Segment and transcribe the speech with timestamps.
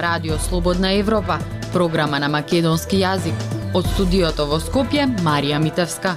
[0.00, 1.38] Радио Слободна Европа,
[1.72, 3.34] програма на македонски јазик.
[3.74, 6.14] Од студиото во Скопје, Марија Митевска.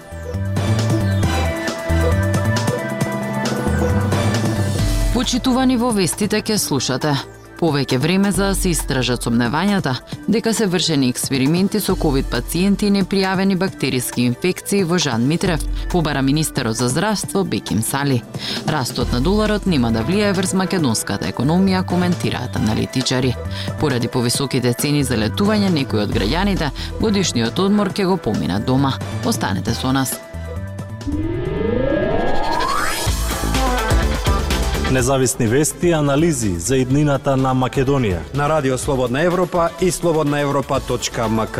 [5.15, 7.15] Почитувани во вестите ке слушате
[7.61, 9.93] повеќе време за да се истражат сомневањата
[10.27, 15.61] дека се вршени експерименти со ковид пациенти и непријавени бактериски инфекции во Жан Митрев,
[15.91, 18.21] побара министерот за здравство Беким Сали.
[18.67, 23.35] Растот на доларот нема да влијае врз македонската економија, коментираат аналитичари.
[23.79, 28.97] Поради повисоките цени за летување, некои од граѓаните годишниот одмор ќе го поминат дома.
[29.25, 30.17] Останете со нас.
[34.91, 38.19] Независни вести и анализи за иднината на Македонија.
[38.35, 41.59] На Радио Слободна Европа и слободнаевропа.мк.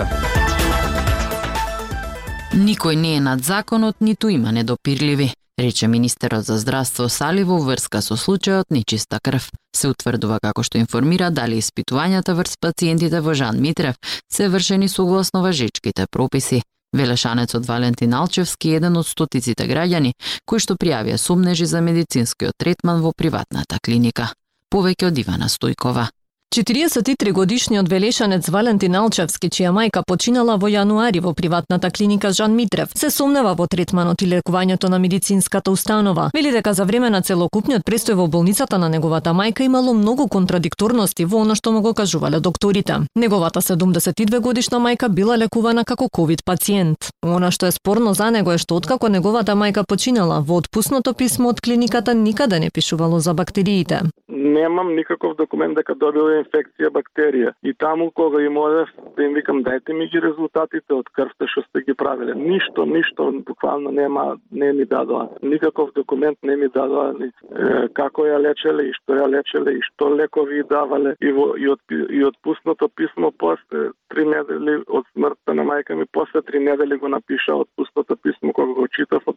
[2.54, 8.02] Никој не е над законот, ниту има недопирливи, рече министерот за здравство Сали во врска
[8.02, 9.48] со случајот нечиста крв.
[9.76, 13.96] Се утврдува како што информира дали испитувањата врз пациентите во Жан Митрев
[14.28, 16.64] се вршени согласно важечките прописи.
[16.94, 20.14] Велешанецот Валентин Алчевски е еден од стотиците граѓани
[20.46, 24.28] кои што пријавија сумнежи за медицинскиот третман во приватната клиника.
[24.72, 26.08] Повеќе од Ивана Стојкова.
[26.52, 32.90] 43 годишниот велешанец Валентин Алчевски, чија мајка починала во јануари во приватната клиника Жан Митрев,
[32.94, 36.30] се сумнева во третманот и лекувањето на медицинската установа.
[36.34, 41.24] Вели дека за време на целокупниот престој во болницата на неговата мајка имало многу контрадикторности
[41.24, 43.00] во она што му го кажувале докторите.
[43.16, 47.12] Неговата 72 годишна мајка била лекувана како ковид пациент.
[47.24, 51.56] Она што е спорно за него е што откако неговата мајка починала, во отпуснато писмо
[51.56, 54.02] од клиниката никаде не пишувало за бактериите.
[54.42, 57.54] Немам никаков документ дека добила инфекција бактерија.
[57.64, 61.62] И таму кога им одев, да им викам дајте ми ги резултатите од крвта што
[61.68, 62.34] сте ги правиле.
[62.36, 65.30] Ништо, ништо буквално нема не ми дадоа.
[65.44, 69.82] Никаков документ не ми дадоа ни е, како ја лечеле и што ја лечеле и
[69.86, 75.54] што лекови давале и во и од и отпуснато писмо после три недели од смртта
[75.54, 79.28] на мајка ми после три недели го напиша отпуснато писмо кога го читав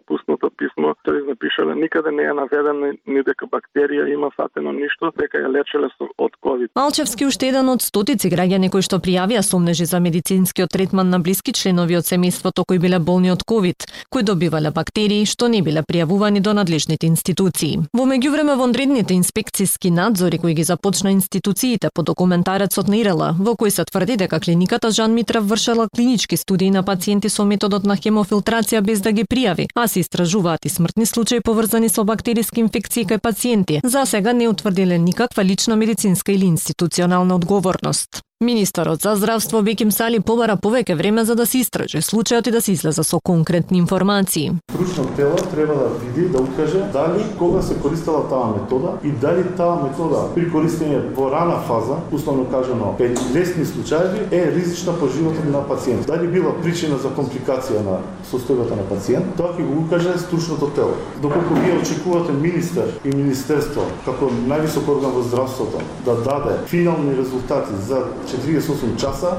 [1.04, 5.88] доктори запишале никаде не е наведено ни дека бактерија има фатено ништо дека ја лечеле
[5.98, 6.70] со од ковид.
[6.74, 11.52] Малчевски уште еден од стотици граѓани кои што пријавија сомнежи за медицинскиот третман на блиски
[11.52, 16.40] членови од семејството кои биле болни од ковид, кои добивале бактерии што не биле пријавувани
[16.40, 17.78] до надлежните институции.
[17.92, 23.52] Во меѓувреме во одредните инспекциски надзори кои ги започна институциите по документарецот на Ирела, во
[23.52, 27.96] кој се тврди дека клиниката Жан Митра вршела клинички студии на пациенти со методот на
[27.96, 32.60] хемофилтрација без да ги пријави, а се истражуваат и смрт смртни случаи поврзани со бактериски
[32.60, 33.80] инфекции кај пациенти.
[33.84, 38.22] За сега не утврдиле никаква лична медицинска или институционална одговорност.
[38.44, 42.60] Министерот за здравство Беким Сали побара повеќе време за да се истражи случајот и да
[42.60, 44.52] се излезе со конкретни информации.
[44.70, 49.44] Стручно тело треба да види, да укаже дали кога се користела таа метода и дали
[49.56, 55.08] таа метода при користење во рана фаза, условно кажано, при лесни случаи е ризична по
[55.08, 56.06] животот на пациент.
[56.06, 57.98] Дали била причина за компликација на
[58.30, 60.94] состојбата на пациент, така тоа ќе го укаже стручното тело.
[61.22, 67.72] Доколку вие очекувате министер и министерство како највисок орган во здравството да даде финални резултати
[67.88, 68.04] за
[68.42, 69.36] Значи, 48 часа,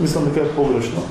[0.00, 1.02] мислам дека е погрешно.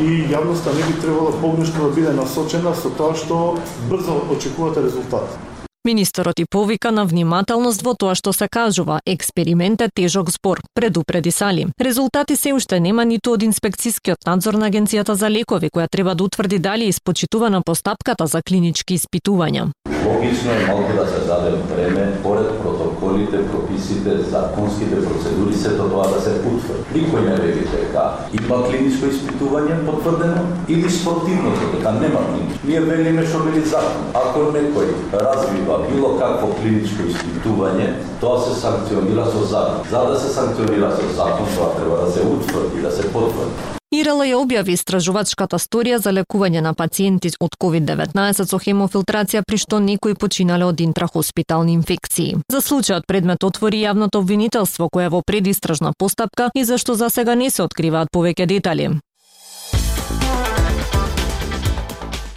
[0.00, 3.56] И јавноста не би требало погрешно да биде насочена со тоа што
[3.88, 5.38] брзо очекувате резултат.
[5.84, 11.30] Министерот и повика на внимателност во тоа што се кажува експеримент е тежок збор, предупреди
[11.30, 11.66] Сали.
[11.80, 16.24] Резултати се уште нема ниту од инспекцискиот надзор на Агенцијата за лекови, која треба да
[16.24, 19.72] утврди дали е испочитувана постапката за клинички испитувања.
[20.06, 26.20] Логично е малку да се даде време, поред протоколите, прописите, законските процедури, сето тоа да
[26.20, 26.84] се утврди.
[26.94, 28.04] Никој не вели дека
[28.36, 32.66] има клиничко испитување потврдено или спротивното, дека нема клиничко.
[32.68, 34.12] Ние велиме што вели закон.
[34.14, 37.88] Ако некој развива било какво клиничко испитување,
[38.20, 39.88] тоа се санкционира со закон.
[39.90, 43.74] За да се санкционира со закон, тоа треба да се утврди, да се потврди.
[43.94, 49.78] Ирала ја објави истражувачката сторија за лекување на пациенти од COVID-19 со хемофилтрација при што
[49.78, 52.34] некои починале од интрахоспитални инфекции.
[52.50, 57.34] За случајот предмет отвори јавното обвинителство кое е во предистражна постапка и зашто за сега
[57.34, 58.90] не се откриваат повеќе детали.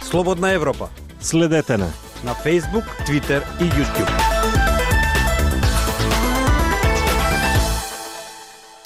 [0.02, 0.88] Слободна Европа
[1.20, 1.90] Следете на
[2.24, 4.67] на Facebook, Twitter и YouTube.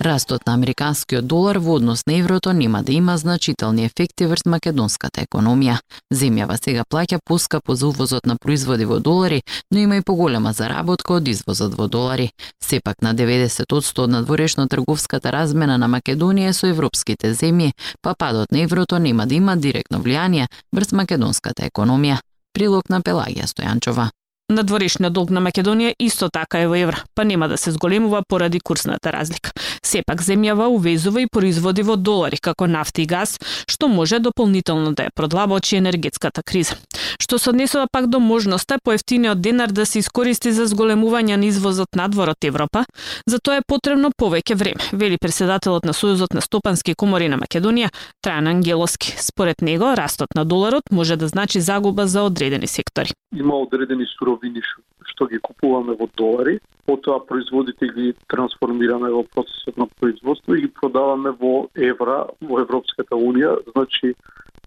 [0.02, 5.22] Растот на американскиот долар во однос на еврото нема да има значителни ефекти врз македонската
[5.22, 5.76] економија.
[6.10, 11.14] Земјава сега плаќа поскапо за увозот на производи во долари, но има и поголема заработка
[11.14, 12.32] од извозот во долари.
[12.58, 17.70] Сепак на 90% од надворешно трговската размена на Македонија со европските земји,
[18.02, 22.19] па падот на еврото нема да има директно влијание врз македонската економија.
[22.52, 24.10] Прилог на Пелагија Стојанчова.
[24.52, 28.60] Надворешниот долг на Македонија исто така е во евра, па нема да се зголемува поради
[28.60, 29.52] курсната разлика.
[29.82, 35.08] Сепак земјава увезува и производи во долари како нафта и газ, што може дополнително да
[35.08, 36.76] ја продлабочи енергетската криза.
[37.20, 41.96] Што се однесува пак до можноста поевтиниот денар да се искористи за зголемување на извозот
[41.96, 42.84] надвор од Европа,
[43.26, 47.93] за тоа е потребно повеќе време, вели председателот на Сојузот на стопански комори на Македонија,
[48.25, 49.14] Трајан Ангеловски.
[49.19, 53.14] Според него, растот на доларот може да значи загуба за одредени сектори.
[53.37, 54.06] Има одредени
[54.43, 54.62] суровини
[55.05, 60.69] што ги купуваме во долари, потоа производите ги трансформираме во процесот на производство и ги
[60.69, 64.15] продаваме во евра во Европската Унија, значи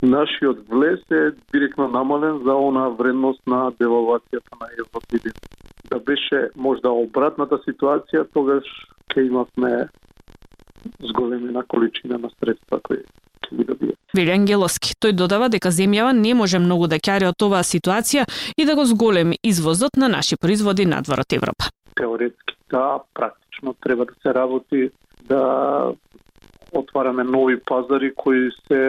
[0.01, 5.31] нашиот влез е директно намален за она вредност на девалвацијата на еврото.
[5.89, 8.65] Да беше можда обратната ситуација, тогаш
[9.13, 9.87] ќе имавме
[10.99, 12.97] зголемена количина на средства кои
[13.47, 14.04] ќе ги добијат.
[14.15, 14.95] Вели Ангеловски.
[14.95, 18.23] Тој додава дека земјава не може многу да ќари од оваа ситуација
[18.57, 21.71] и да го зголеми извозот на наши производи надвор од Европа.
[21.99, 24.89] Теоретски да, практично треба да се работи
[25.27, 25.93] да
[26.71, 28.81] отвараме нови пазари кои се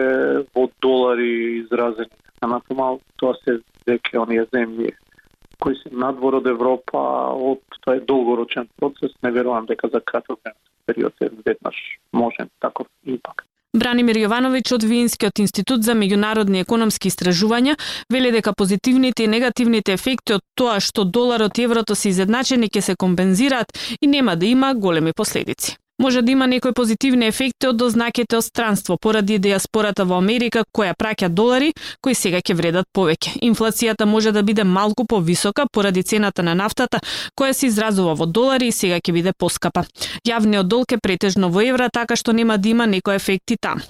[0.55, 2.15] во долари изразени.
[2.41, 4.93] А на тоа тоа се веќе оние земји
[5.59, 6.99] кои се надвор од Европа,
[7.33, 10.39] од тоа е долгорочен процес, не верувам дека за краток
[10.85, 11.75] период е веднаш
[12.13, 13.47] можен таков импакт.
[13.75, 17.75] Бранимир Јовановиќ од Виенскиот институт за меѓународни економски истражувања
[18.13, 22.81] вели дека позитивните и негативните ефекти од тоа што доларот и еврото се изедначени ќе
[22.81, 25.75] се компензираат и нема да има големи последици.
[25.99, 30.93] Може да има некои позитивни ефекти од дознаките од странство поради диаспората во Америка која
[30.93, 31.71] праќа долари
[32.05, 33.39] кои сега ќе вредат повеќе.
[33.41, 36.99] Инфлацијата може да биде малку повисока поради цената на нафтата
[37.33, 39.85] која се изразува во долари и сега ќе биде поскапа.
[40.27, 43.81] Јавниот долг е претежно во евра така што нема да има некои ефекти таму.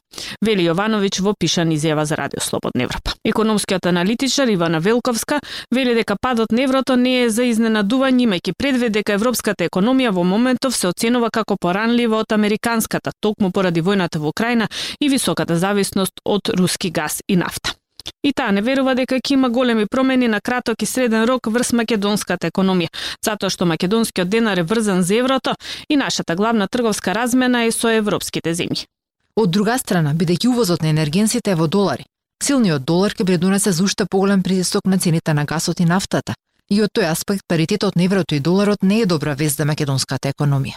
[0.42, 3.12] Вели Јовановиќ во пишан изјава за Радио Слободна Европа.
[3.26, 8.96] Економскиот аналитичар Ивана Велковска вели дека падот на еврото не е за изненадување имајќи предвид
[8.96, 14.20] дека европската економија во моментов се оценува како поран поранлива од американската, токму поради војната
[14.20, 14.68] во Украина
[15.00, 17.74] и високата зависност од руски газ и нафта.
[18.24, 21.74] И таа не верува дека ќе има големи промени на краток и среден рок врз
[21.74, 22.88] македонската економија,
[23.26, 25.56] затоа што македонскиот денар е врзан за еврото
[25.90, 28.86] и нашата главна трговска размена е со европските земји.
[29.36, 32.06] Од друга страна, бидејќи увозот на енергенците е во долари,
[32.44, 36.34] силниот долар ќе придонесе за уште поголем притисок на цените на гасот и нафтата.
[36.70, 40.30] И од тој аспект паритетот на еврото и доларот не е добра вест за македонската
[40.30, 40.76] економија.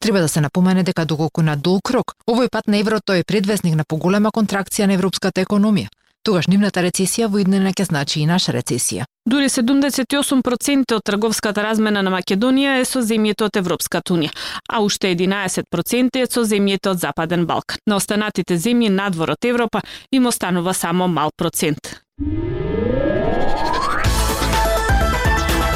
[0.00, 3.74] Треба да се напомене дека доколку на долг рок, овој пат на еврото е предвестник
[3.76, 5.92] на поголема контракција на европската економија.
[6.24, 9.04] Тогаш нивната рецесија во иднина ќе значи и наша рецесија.
[9.28, 14.32] Дури 78% од трговската размена на Македонија е со земјите од Европската унија,
[14.68, 17.76] а уште 11% е со земјите од Западен Балкан.
[17.86, 19.82] На останатите земји надвор од Европа
[20.12, 22.00] им останува само мал процент.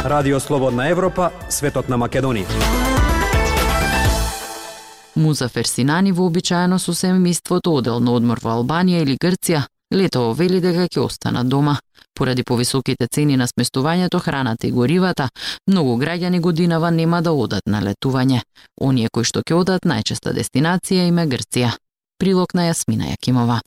[0.04, 2.83] Радио Слободна Европа, светот на Македонија.
[5.16, 9.61] Музафер Синани вообичаено со семејството одел на одмор во Албанија или Грција,
[9.94, 11.76] летово вели дека ќе остана дома.
[12.14, 15.28] Поради повисоките цени на сместувањето, храната и горивата,
[15.66, 18.43] многу граѓани годинава нема да одат на летување.
[18.81, 21.70] Оние кои што ќе одат најчеста дестинација им е Грција.
[22.19, 23.60] Прилог на Јасмина Јакимова.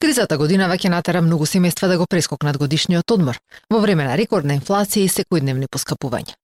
[0.00, 3.38] Кризата годинава ќе натера многу семејства да го прескокнат годишниот одмор
[3.70, 6.39] во време на рекордна инфлација и секојдневни поскапувања.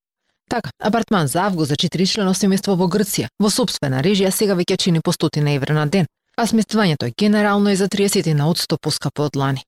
[0.48, 4.76] Така, апартман за август за 4 члено семејство во Грција, во собствена режија сега веќе
[4.78, 9.26] чини по стотина евра на ден, а сместувањето генерално е за 30 на одсто поскапо
[9.26, 9.64] од лани.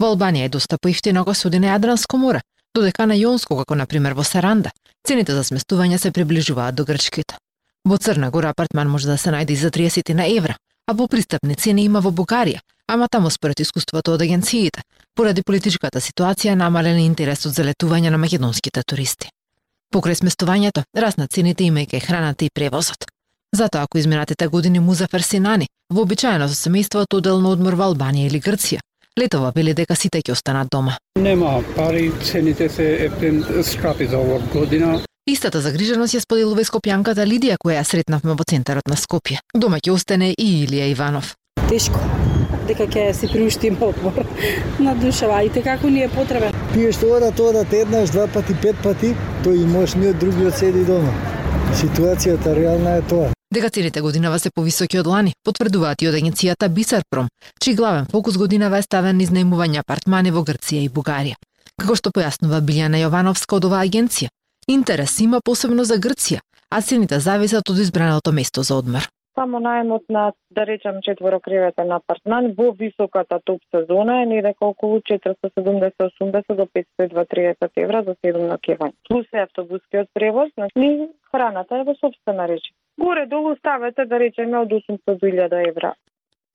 [0.00, 2.40] Во Албанија е доста поевтино ако се на Јадранско море,
[2.74, 4.70] додека на Јонско, како на пример во Саранда,
[5.06, 7.36] цените за сместување се приближуваат до грчките.
[7.84, 10.56] Во Црна Гора апартман може да се најде и за 30 на евра,
[10.88, 14.82] а во пристапни цени има во Бугарија, ама таму според искуството од агенциите,
[15.14, 19.28] поради политичката ситуација намален интересот за летување на македонските туристи.
[19.94, 23.04] Покрај сместувањето, расна цените имајќи храната и превозот.
[23.54, 28.40] Затоа ако изминатите години Музафер Синани, вообичаено со семејството одел на одмор во Албанија или
[28.42, 28.80] Грција,
[29.20, 30.96] летова вели дека сите ќе останат дома.
[31.14, 34.98] Нема пари, цените се ефтен скрапи за оваа година.
[35.30, 39.38] Истата загриженост ја споделува и скопјанката Лидија која ја сретнавме во центарот на Скопје.
[39.54, 41.36] Дома ќе остане и Илија Иванов.
[41.68, 42.00] Тешко
[42.68, 44.24] дека ќе си приуштим одмор.
[44.86, 46.56] Надушавајте како ни е потребен.
[46.72, 50.20] Пиеш тоа да тоа да еднаш, два пати, пет пати, тој и можеш ни од
[50.20, 51.12] другиот седи дома.
[51.74, 53.30] Ситуацијата реална е тоа.
[53.54, 57.28] Дека цените годинава се повисоки од лани, потврдуваат и од агенцијата Бисерпром,
[57.62, 61.38] чиј главен фокус годинава е ставен низ најмување апартмани во Грција и Бугарија.
[61.80, 64.32] Како што појаснува Билјана Јовановска од оваа агенција,
[64.68, 70.06] интерес има посебно за Грција, а цените зависат од избраното место за одмор само најмот
[70.08, 77.70] на да речем четворокреветен апартман во високата топ сезона е некако околу 470-80 до 530
[77.76, 78.94] евра за 7 нокевања.
[79.08, 82.72] Плюс е автобускиот превоз, значи храната е во собствена речи.
[82.98, 85.94] Горе долу ставете да речеме од 800 до 1000 евра.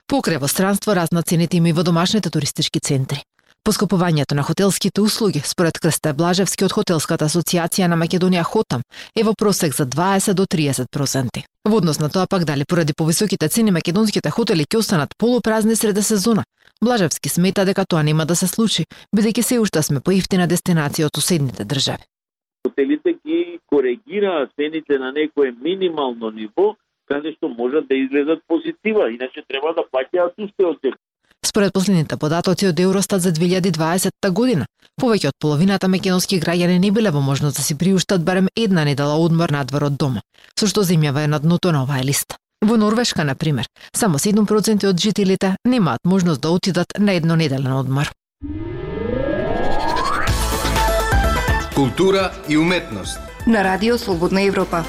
[0.10, 3.24] Покрај во странство разна цените има и во домашните туристички центри.
[3.64, 8.82] Поскопувањето на хотелските услуги, според Крсте Блажевски од Хотелската асоциација на Македонија Хотам,
[9.16, 11.44] е во просек за 20 до 30%.
[11.70, 16.02] Во однос на тоа пак дали поради повисоките цени македонските хотели ќе останат полупразни среде
[16.02, 16.44] сезона,
[16.84, 18.86] Блажевски смета дека тоа нема да се случи,
[19.16, 22.06] бидејќи се уште сме поевтина дестинација од соседните држави.
[22.64, 26.76] Хотелите ги коригираат цените на некое минимално ниво,
[27.12, 30.80] каде што можат да изгледат позитива, иначе треба да плаќаат уште од
[31.50, 34.66] Според последните податоци од Евростат за 2020 година,
[35.02, 39.16] повеќе од половината македонски граѓани не биле во можност да си приуштат барем една недела
[39.18, 40.22] одмор надвор од дома,
[40.60, 42.38] со што земјава е на дното на оваа листа.
[42.62, 43.66] Во Норвешка, на пример,
[43.98, 48.12] само 7% од жителите немаат можност да отидат на едно неделен одмор.
[51.76, 54.84] Култура и уметност на Радио Слободна Европа.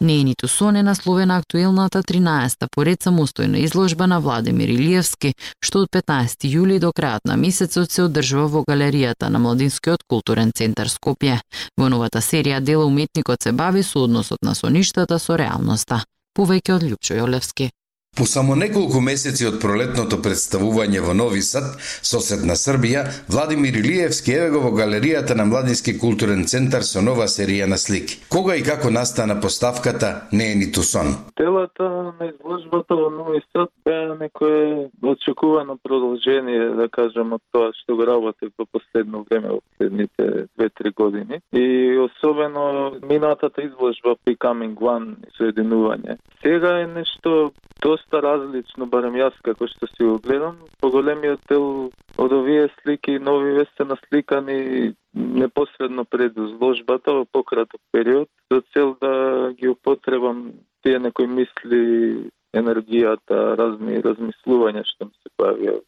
[0.00, 5.32] Не е ниту сон насловена актуелната 13-та поред самостојна изложба на Владимир Илиевски,
[5.64, 10.52] што од 15 јули до крајот на месецот се одржува во галеријата на Младинскиот културен
[10.52, 11.40] центар Скопје.
[11.80, 16.04] Во новата серија дела уметникот се бави со односот на соништата со реалноста.
[16.36, 17.70] Повеќе од Лјупчо Јолевски.
[18.16, 21.74] По само неколку месеци од пролетното представување во Нови Сад,
[22.10, 27.66] соседна Србија, Владимир Илиевски еве го во галеријата на Младински културен центар со нова серија
[27.68, 28.16] на слики.
[28.32, 31.12] Кога и како настана поставката не е ниту сон.
[31.36, 38.00] Телата на изложбата во Нови Сад беа некое очекувано продолжение, да кажем, од тоа што
[38.00, 41.42] го работи во последно време, во последните 2-3 години.
[41.52, 46.16] И особено минатата изложба Becoming One, соединување.
[46.40, 50.58] Сега е нешто доста различно, барем јас како што си го гледам.
[50.80, 58.62] Поголемиот дел од овие слики нови весте насликани непосредно пред изложбата во пократок период за
[58.72, 65.80] цел да ги употребам тие некои мисли, енергијата, разни размислувања што ми се појавија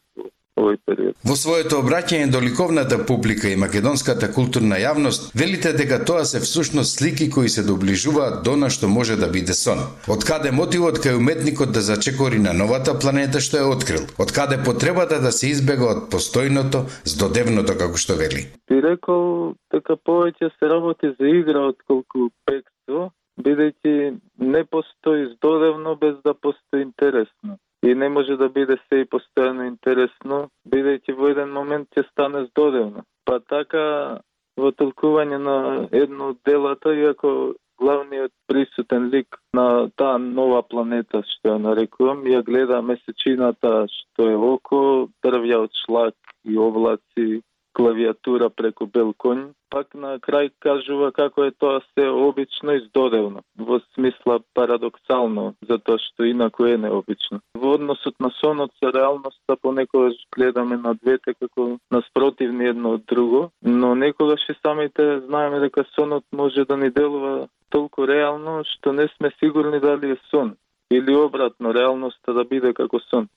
[0.59, 1.15] овој период.
[1.23, 6.99] Во своето обраќање до ликовната публика и македонската културна јавност, велите дека тоа се всушност
[6.99, 9.83] слики кои се доближуваат до на што може да биде сон.
[10.07, 14.07] Од каде мотивот кај уметникот да зачекори на новата планета што е открил?
[14.17, 18.47] Од каде потребата да се избега од постојното, здодевното како што вели?
[18.69, 23.95] Би рекол дека повеќе се работи за игра од колку пекство, бидејќи
[24.39, 29.67] не постои здодевно без да постои интересно и не може да биде се и постојано
[29.67, 33.05] интересно, бидејќи во еден момент ќе стане здодевно.
[33.25, 34.19] Па така,
[34.57, 35.57] во толкување на
[35.91, 42.43] едно од делата, иако главниот присутен лик на таа нова планета, што ја нарекувам, ја
[42.43, 44.81] гледа месечината што е око,
[45.23, 47.39] дрвја од шлак и облаци,
[47.79, 53.43] клавијатура преку бел конј, пак на крај кажува како е тоа се обично и здодевно,
[53.55, 57.39] во смисла парадоксално, затоа што инаку е необично.
[57.55, 63.49] Во односот на сонот со реалноста понекогаш гледаме на двете како наспротивни едно од друго,
[63.63, 69.07] но некогаш и самите знаеме дека сонот може да ни делува толку реално што не
[69.15, 70.55] сме сигурни дали е сон
[70.91, 73.29] или обратно реалноста да биде како сон.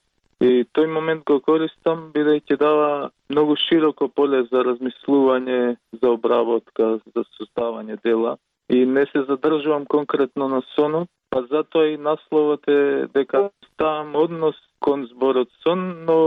[0.43, 7.23] И тој момент го користам бидејќи дава многу широко поле за размислување, за обработка, за
[7.37, 8.37] создавање дела.
[8.69, 14.59] И не се задржувам конкретно на сонот, па затоа и насловот е дека ставам однос
[14.81, 16.19] кон зборот сон, но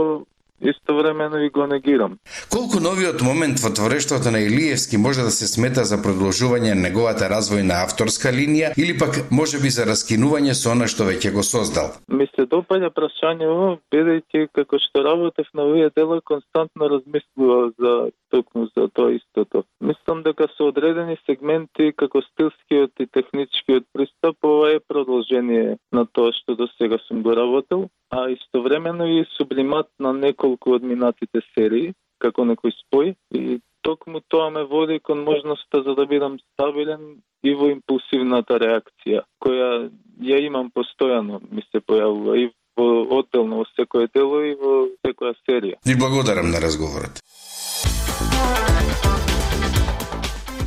[0.60, 2.18] истовремено и го негирам.
[2.50, 7.28] Колку новиот момент во творештвото на Илиевски може да се смета за продолжување на неговата
[7.28, 11.92] развојна авторска линија или пак може би за раскинување со она што веќе го создал?
[12.08, 18.68] Ми се допаѓа прашањето, бидејќи како што работев на овие дела, константно размислував за токму
[18.76, 19.64] за тоа истото.
[19.80, 19.95] Мислам
[20.26, 26.56] дека со одредени сегменти како стилскиот и техничкиот пристап ова е продолжение на тоа што
[26.58, 32.44] до сега сум го работел, а истовремено и сублимат на неколку од минатите серии, како
[32.48, 37.70] некој спој и токму тоа ме води кон можноста за да бидам стабилен и во
[37.70, 39.90] импулсивната реакција, која
[40.30, 44.74] ја имам постојано, ми се појавува и во одделно во секое дело и во
[45.06, 45.78] секоја серија.
[45.86, 47.22] Ви благодарам на разговорот.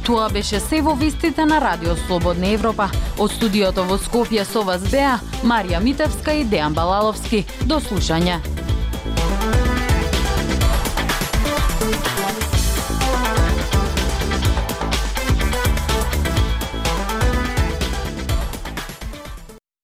[0.10, 2.88] Тоа беше се во вистите на Радио Слободна Европа.
[3.22, 7.46] Од студиото во Скопје со вас беа Марија Митевска и Дејан Балаловски.
[7.70, 8.59] До слушање.